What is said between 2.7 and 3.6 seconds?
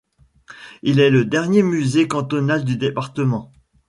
département.